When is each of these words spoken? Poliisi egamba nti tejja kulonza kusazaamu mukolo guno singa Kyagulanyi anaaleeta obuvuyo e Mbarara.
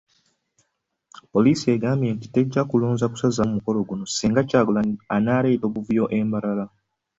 Poliisi 1.31 1.65
egamba 1.75 2.05
nti 2.15 2.27
tejja 2.33 2.61
kulonza 2.69 3.05
kusazaamu 3.11 3.53
mukolo 3.57 3.79
guno 3.89 4.03
singa 4.07 4.41
Kyagulanyi 4.49 4.95
anaaleeta 5.15 5.65
obuvuyo 5.69 6.05
e 6.17 6.17
Mbarara. 6.27 6.65